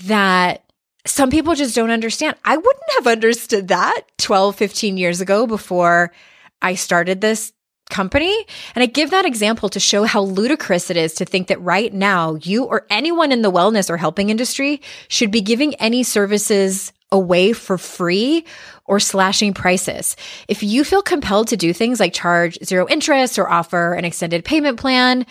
[0.05, 0.63] that
[1.05, 2.35] some people just don't understand.
[2.45, 6.13] I wouldn't have understood that 12, 15 years ago before
[6.61, 7.53] I started this
[7.91, 8.35] company.
[8.73, 11.93] And I give that example to show how ludicrous it is to think that right
[11.93, 16.91] now you or anyone in the wellness or helping industry should be giving any services
[17.11, 18.45] away for free
[18.85, 20.15] or slashing prices.
[20.47, 24.45] If you feel compelled to do things like charge zero interest or offer an extended
[24.45, 25.25] payment plan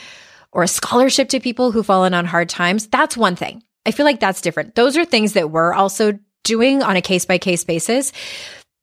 [0.53, 3.63] or a scholarship to people who've fallen on hard times, that's one thing.
[3.87, 4.75] I feel like that's different.
[4.75, 8.13] Those are things that we're also doing on a case by case basis.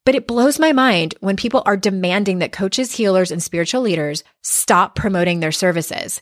[0.07, 4.23] But it blows my mind when people are demanding that coaches, healers, and spiritual leaders
[4.41, 6.21] stop promoting their services.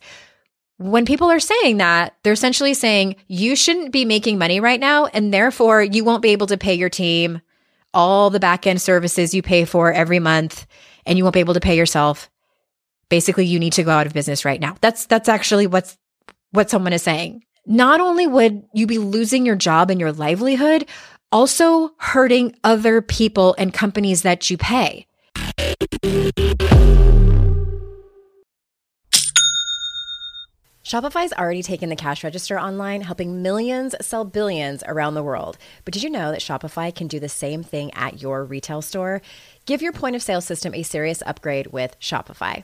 [0.78, 5.06] When people are saying that, they're essentially saying you shouldn't be making money right now,
[5.06, 7.44] and therefore you won't be able to pay your team
[7.94, 10.66] all the back end services you pay for every month,
[11.06, 12.28] and you won't be able to pay yourself.
[13.10, 14.78] Basically, you need to go out of business right now.
[14.82, 15.96] That's that's actually what's
[16.50, 17.44] what someone is saying.
[17.68, 20.88] Not only would you be losing your job and your livelihood,
[21.36, 25.06] also hurting other people and companies that you pay.
[30.86, 35.58] Shopify's already taken the cash register online, helping millions sell billions around the world.
[35.84, 39.22] But did you know that Shopify can do the same thing at your retail store?
[39.66, 42.64] Give your point of sale system a serious upgrade with Shopify.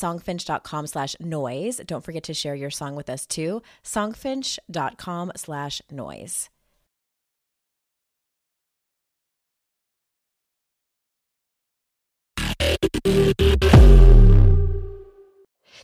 [0.00, 1.80] songfinch.com slash noise.
[1.86, 3.62] Don't forget to share your song with us too.
[3.84, 6.48] Songfinch.com slash noise.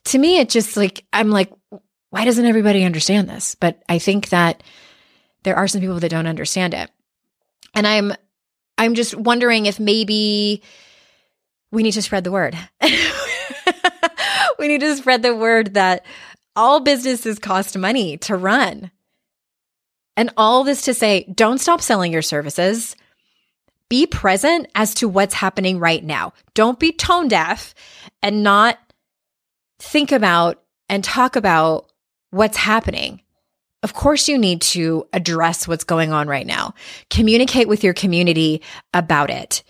[0.04, 1.52] To me, it just like, I'm like,
[2.10, 3.56] why doesn't everybody understand this?
[3.56, 4.62] But I think that
[5.42, 6.90] there are some people that don't understand it.
[7.74, 8.12] And I'm,
[8.78, 10.62] I'm just wondering if maybe
[11.72, 12.56] we need to spread the word.
[14.58, 16.04] we need to spread the word that
[16.54, 18.90] all businesses cost money to run.
[20.16, 22.96] And all this to say, don't stop selling your services.
[23.90, 26.32] Be present as to what's happening right now.
[26.54, 27.74] Don't be tone deaf
[28.22, 28.78] and not
[29.78, 31.92] think about and talk about
[32.30, 33.20] what's happening.
[33.82, 36.74] Of course, you need to address what's going on right now.
[37.10, 38.62] Communicate with your community
[38.94, 39.62] about it.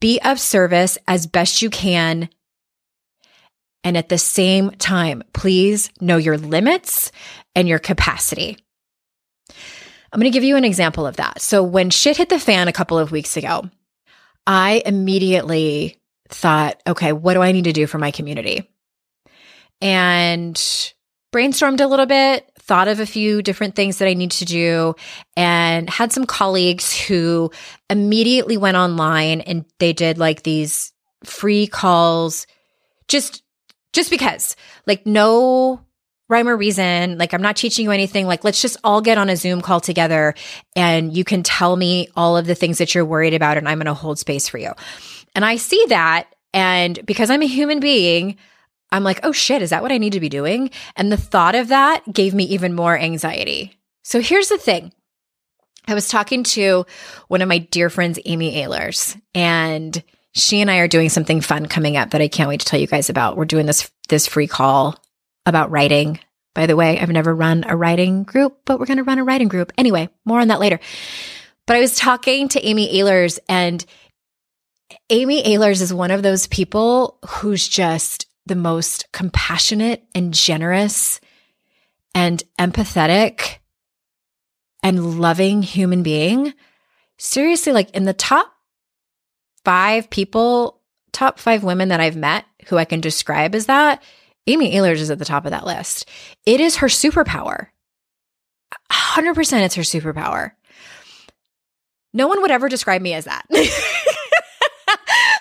[0.00, 2.28] Be of service as best you can
[3.84, 7.12] and at the same time, please know your limits
[7.54, 8.58] and your capacity.
[10.12, 11.40] I'm going to give you an example of that.
[11.40, 13.70] So, when shit hit the fan a couple of weeks ago,
[14.46, 18.70] I immediately thought, okay, what do I need to do for my community?
[19.80, 20.56] And
[21.32, 24.94] brainstormed a little bit, thought of a few different things that I need to do,
[25.36, 27.50] and had some colleagues who
[27.90, 30.92] immediately went online and they did like these
[31.24, 32.46] free calls,
[33.08, 33.42] just
[33.98, 34.54] just because,
[34.86, 35.80] like, no
[36.28, 37.18] rhyme or reason.
[37.18, 38.28] Like, I'm not teaching you anything.
[38.28, 40.34] Like, let's just all get on a Zoom call together
[40.76, 43.78] and you can tell me all of the things that you're worried about, and I'm
[43.78, 44.72] going to hold space for you.
[45.34, 46.28] And I see that.
[46.54, 48.36] And because I'm a human being,
[48.92, 50.70] I'm like, oh shit, is that what I need to be doing?
[50.94, 53.76] And the thought of that gave me even more anxiety.
[54.04, 54.92] So here's the thing.
[55.88, 56.86] I was talking to
[57.26, 60.00] one of my dear friends, Amy Ahlers, and
[60.38, 62.80] she and I are doing something fun coming up that I can't wait to tell
[62.80, 63.36] you guys about.
[63.36, 65.02] We're doing this this free call
[65.46, 66.20] about writing.
[66.54, 69.24] By the way, I've never run a writing group, but we're going to run a
[69.24, 69.72] writing group.
[69.78, 70.80] Anyway, more on that later.
[71.66, 73.84] But I was talking to Amy Ahlers and
[75.10, 81.20] Amy Ahlers is one of those people who's just the most compassionate and generous
[82.14, 83.58] and empathetic
[84.82, 86.54] and loving human being.
[87.18, 88.52] Seriously, like in the top
[89.68, 90.80] five people,
[91.12, 94.02] top five women that I've met who I can describe as that,
[94.46, 96.08] Amy Ahlers is at the top of that list.
[96.46, 97.66] It is her superpower.
[98.90, 100.52] 100% it's her superpower.
[102.14, 103.44] No one would ever describe me as that.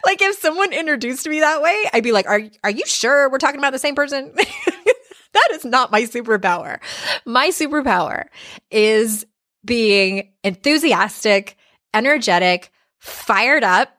[0.05, 3.37] like if someone introduced me that way, I'd be like, "Are are you sure we're
[3.37, 6.79] talking about the same person?" that is not my superpower.
[7.25, 8.25] My superpower
[8.71, 9.25] is
[9.63, 11.55] being enthusiastic,
[11.93, 13.96] energetic, fired up,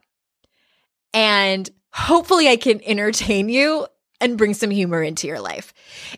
[1.12, 3.86] and hopefully I can entertain you
[4.20, 5.72] and bring some humor into your life.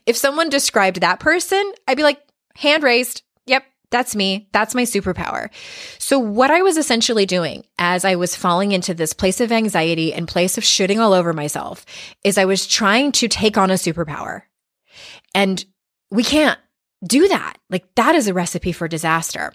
[0.06, 2.20] If someone described that person, I'd be like,
[2.56, 3.22] hand raised.
[3.46, 4.48] Yep, that's me.
[4.52, 5.50] That's my superpower.
[5.98, 10.12] So, what I was essentially doing as I was falling into this place of anxiety
[10.12, 11.84] and place of shooting all over myself
[12.24, 14.42] is I was trying to take on a superpower.
[15.34, 15.64] And
[16.10, 16.58] we can't
[17.06, 17.58] do that.
[17.68, 19.52] Like, that is a recipe for disaster.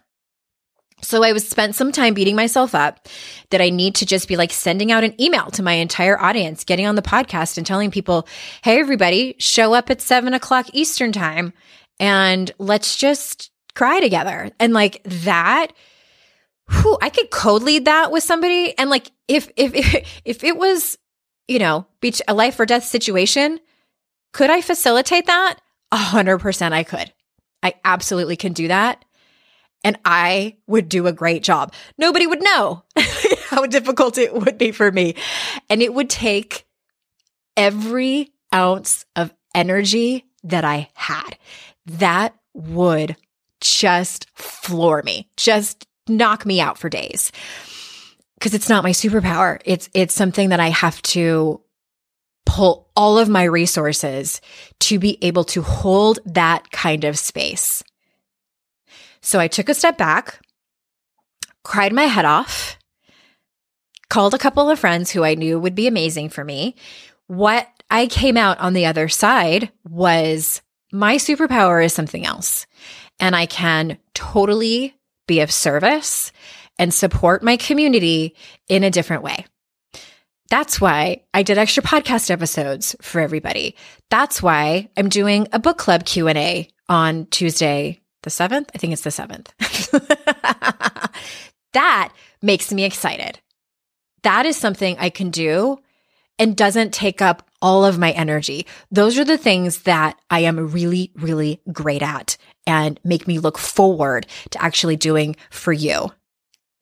[1.01, 3.07] So I was spent some time beating myself up
[3.51, 6.63] that I need to just be like sending out an email to my entire audience,
[6.63, 8.27] getting on the podcast and telling people,
[8.63, 11.53] Hey, everybody, show up at seven o'clock Eastern time
[11.99, 14.49] and let's just cry together.
[14.59, 15.67] And like that,
[16.69, 18.75] whew, I could code lead that with somebody.
[18.77, 20.97] And like, if, if, if, if it was,
[21.47, 23.59] you know, beach a life or death situation,
[24.33, 25.59] could I facilitate that?
[25.91, 27.13] A hundred percent I could.
[27.61, 29.04] I absolutely can do that
[29.83, 31.73] and I would do a great job.
[31.97, 32.83] Nobody would know
[33.49, 35.15] how difficult it would be for me.
[35.69, 36.65] And it would take
[37.55, 41.37] every ounce of energy that I had.
[41.85, 43.15] That would
[43.61, 47.31] just floor me, just knock me out for days.
[48.41, 49.61] Cause it's not my superpower.
[49.65, 51.61] It's, it's something that I have to
[52.45, 54.39] pull all of my resources
[54.81, 57.83] to be able to hold that kind of space.
[59.25, 60.39] So I took a step back,
[61.63, 62.77] cried my head off,
[64.07, 66.75] called a couple of friends who I knew would be amazing for me.
[67.25, 70.61] What I came out on the other side was
[70.91, 72.67] my superpower is something else.
[73.19, 74.93] And I can totally
[75.27, 76.31] be of service
[76.77, 78.35] and support my community
[78.69, 79.47] in a different way.
[80.51, 83.75] That's why I did extra podcast episodes for everybody.
[84.11, 88.69] That's why I'm doing a book club Q&A on Tuesday the seventh?
[88.75, 89.53] I think it's the seventh.
[91.73, 93.39] that makes me excited.
[94.23, 95.79] That is something I can do
[96.37, 98.65] and doesn't take up all of my energy.
[98.91, 103.57] Those are the things that I am really, really great at and make me look
[103.57, 106.11] forward to actually doing for you.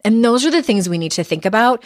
[0.03, 1.83] And those are the things we need to think about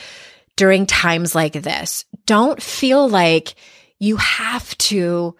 [0.55, 2.05] during times like this.
[2.25, 3.55] Don't feel like
[3.99, 5.35] you have to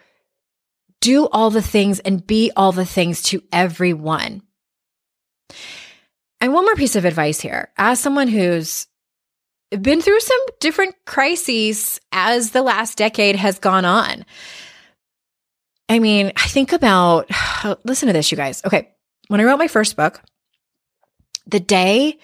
[1.01, 4.41] do all the things and be all the things to everyone.
[6.39, 8.87] And one more piece of advice here as someone who's
[9.69, 14.25] been through some different crises as the last decade has gone on.
[15.89, 17.29] I mean, I think about,
[17.83, 18.61] listen to this, you guys.
[18.65, 18.89] Okay.
[19.27, 20.21] When I wrote my first book,
[21.45, 22.17] the day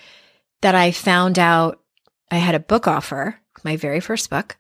[0.61, 1.81] that I found out
[2.31, 4.57] I had a book offer, my very first book,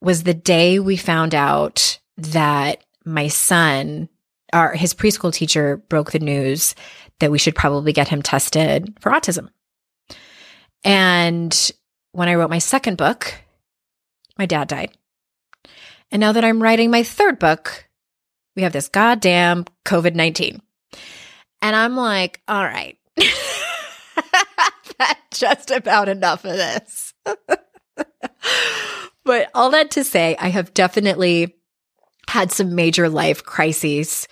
[0.00, 4.08] was the day we found out that my son,
[4.52, 6.74] our his preschool teacher broke the news
[7.20, 9.48] that we should probably get him tested for autism.
[10.84, 11.72] And
[12.12, 13.34] when I wrote my second book,
[14.38, 14.92] my dad died.
[16.10, 17.88] And now that I'm writing my third book,
[18.54, 20.60] we have this goddamn COVID 19.
[21.62, 22.98] And I'm like, all right,
[24.98, 27.14] that's just about enough of this.
[29.24, 31.56] but all that to say, I have definitely
[32.28, 34.28] had some major life crises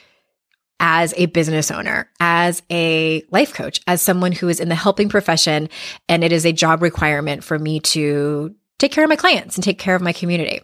[0.81, 5.09] as a business owner, as a life coach, as someone who is in the helping
[5.09, 5.69] profession.
[6.09, 9.65] And it is a job requirement for me to take care of my clients and
[9.65, 10.61] take care of my community.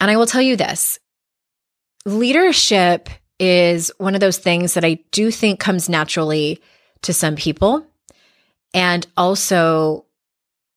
[0.00, 0.98] And I will tell you this
[2.04, 6.60] leadership is one of those things that I do think comes naturally
[7.02, 7.86] to some people.
[8.74, 10.06] And also,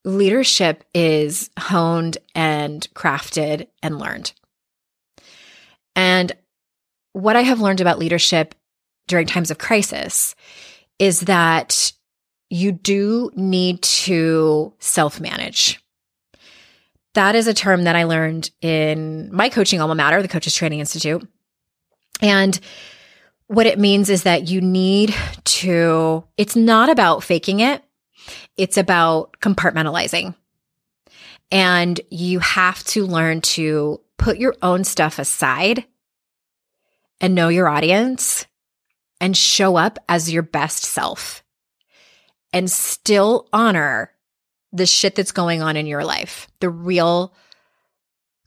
[0.03, 4.33] leadership is honed and crafted and learned.
[5.95, 6.31] And
[7.13, 8.55] what I have learned about leadership
[9.07, 10.35] during times of crisis
[10.99, 11.93] is that
[12.49, 15.81] you do need to self manage.
[17.13, 20.79] That is a term that I learned in my coaching alma mater, the Coaches Training
[20.79, 21.25] Institute.
[22.21, 22.59] And
[23.47, 25.15] what it means is that you need
[25.45, 27.83] to, it's not about faking it,
[28.57, 30.35] it's about compartmentalizing.
[31.51, 35.85] And you have to learn to put your own stuff aside
[37.21, 38.45] and know your audience
[39.21, 41.43] and show up as your best self
[42.53, 44.11] and still honor
[44.71, 47.33] the shit that's going on in your life, the real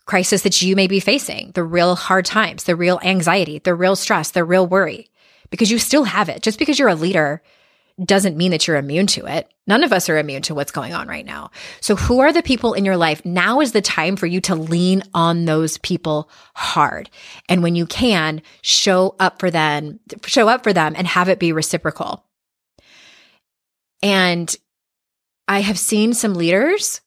[0.05, 3.97] crisis that you may be facing, the real hard times, the real anxiety, the real
[3.97, 5.11] stress, the real worry,
[5.51, 6.43] because you still have it.
[6.43, 7.43] Just because you're a leader
[8.03, 9.53] doesn't mean that you're immune to it.
[9.67, 11.51] None of us are immune to what's going on right now.
[11.81, 13.25] So who are the people in your life?
[13.25, 17.11] Now is the time for you to lean on those people hard.
[17.49, 21.39] And when you can, show up for them, show up for them and have it
[21.39, 22.25] be reciprocal.
[24.03, 24.55] And
[25.49, 27.01] I have seen some leaders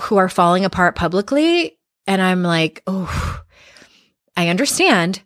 [0.00, 1.78] who are falling apart publicly.
[2.06, 3.40] And I'm like, oh,
[4.36, 5.22] I understand.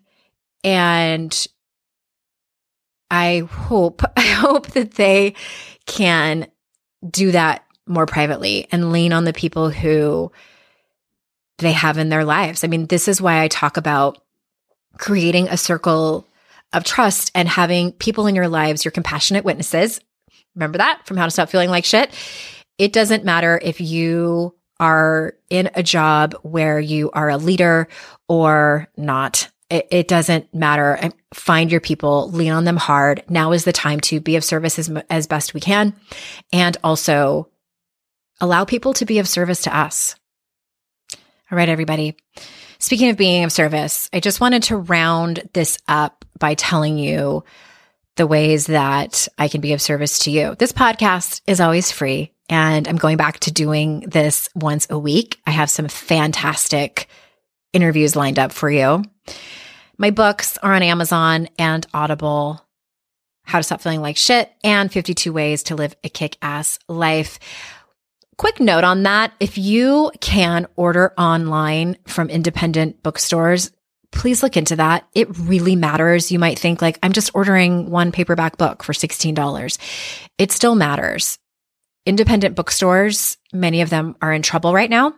[0.63, 1.47] And
[3.11, 5.35] I hope, I hope that they
[5.85, 6.47] can
[7.09, 10.31] do that more privately and lean on the people who
[11.57, 12.63] they have in their lives.
[12.63, 14.21] I mean, this is why I talk about
[14.97, 16.25] creating a circle
[16.73, 19.99] of trust and having people in your lives, your compassionate witnesses.
[20.55, 22.13] Remember that from How to Stop Feeling Like Shit?
[22.77, 27.87] It doesn't matter if you are in a job where you are a leader
[28.27, 29.49] or not.
[29.69, 31.11] It, it, doesn't matter.
[31.33, 33.23] Find your people, lean on them hard.
[33.29, 35.95] Now is the time to be of service as, as best we can.
[36.51, 37.49] And also
[38.41, 40.15] allow people to be of service to us.
[41.51, 42.15] All right, everybody.
[42.79, 47.43] Speaking of being of service, I just wanted to round this up by telling you
[48.15, 50.55] the ways that I can be of service to you.
[50.57, 55.39] This podcast is always free, and I'm going back to doing this once a week.
[55.45, 57.07] I have some fantastic
[57.73, 59.03] interviews lined up for you.
[59.97, 62.65] My books are on Amazon and Audible.
[63.43, 67.39] How to Stop Feeling Like Shit and 52 Ways to Live a Kick Ass Life.
[68.37, 73.71] Quick note on that if you can order online from independent bookstores,
[74.11, 75.07] please look into that.
[75.13, 76.31] It really matters.
[76.31, 79.77] You might think, like, I'm just ordering one paperback book for $16.
[80.37, 81.37] It still matters.
[82.05, 85.13] Independent bookstores, many of them are in trouble right now,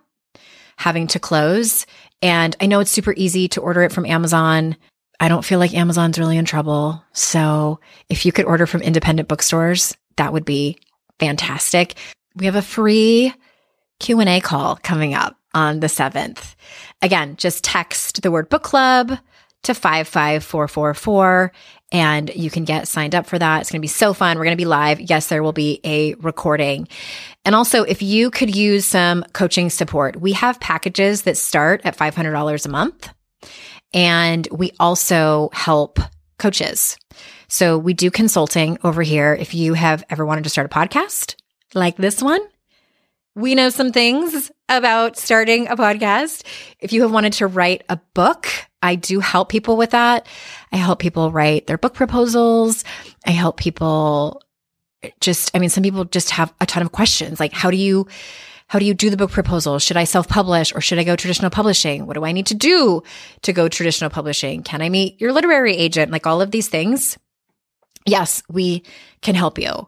[0.77, 1.85] having to close.
[2.21, 4.75] And I know it's super easy to order it from Amazon.
[5.19, 7.03] I don't feel like Amazon's really in trouble.
[7.13, 10.77] So if you could order from independent bookstores, that would be
[11.19, 11.95] fantastic.
[12.35, 13.33] We have a free
[13.99, 16.55] Q&A call coming up on the 7th.
[17.01, 19.17] Again, just text the word book club
[19.63, 21.51] to 55444
[21.91, 23.61] and you can get signed up for that.
[23.61, 24.37] It's going to be so fun.
[24.37, 25.01] We're going to be live.
[25.01, 26.87] Yes, there will be a recording.
[27.43, 31.97] And also, if you could use some coaching support, we have packages that start at
[31.97, 33.09] $500 a month.
[33.93, 35.99] And we also help
[36.39, 36.97] coaches.
[37.49, 39.35] So we do consulting over here.
[39.37, 41.35] If you have ever wanted to start a podcast
[41.73, 42.41] like this one,
[43.35, 46.43] we know some things about starting a podcast.
[46.79, 48.47] If you have wanted to write a book,
[48.81, 50.27] I do help people with that.
[50.71, 52.83] I help people write their book proposals.
[53.25, 54.41] I help people
[55.19, 58.07] just, I mean, some people just have a ton of questions like, how do you,
[58.67, 59.79] how do you do the book proposal?
[59.79, 62.05] Should I self publish or should I go traditional publishing?
[62.05, 63.03] What do I need to do
[63.41, 64.63] to go traditional publishing?
[64.63, 66.11] Can I meet your literary agent?
[66.11, 67.17] Like all of these things.
[68.05, 68.83] Yes, we
[69.21, 69.87] can help you.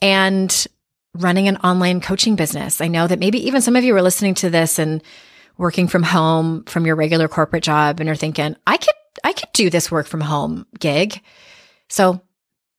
[0.00, 0.66] And
[1.14, 2.80] running an online coaching business.
[2.80, 5.02] I know that maybe even some of you are listening to this and
[5.58, 8.94] working from home from your regular corporate job and are thinking, I could,
[9.24, 11.20] I could do this work from home gig.
[11.88, 12.20] So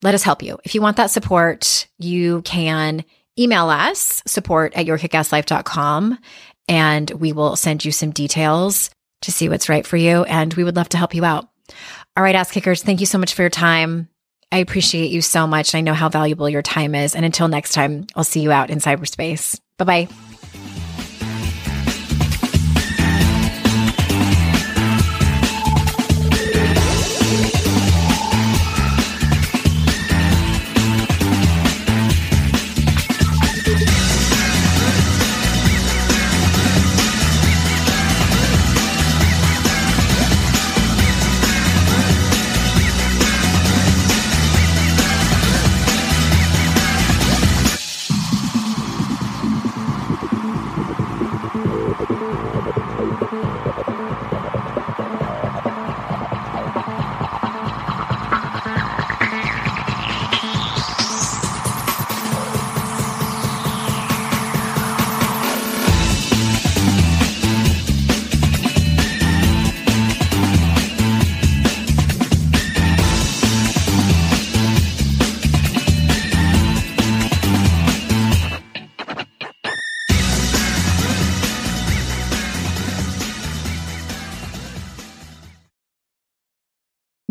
[0.01, 0.59] let us help you.
[0.63, 3.05] If you want that support, you can
[3.37, 6.19] email us support at yourkickasslife.com
[6.67, 8.89] and we will send you some details
[9.21, 10.23] to see what's right for you.
[10.23, 11.47] And we would love to help you out.
[12.15, 14.09] All right, ass kickers, thank you so much for your time.
[14.51, 15.73] I appreciate you so much.
[15.73, 17.15] I know how valuable your time is.
[17.15, 19.59] And until next time, I'll see you out in cyberspace.
[19.77, 20.32] Bye bye.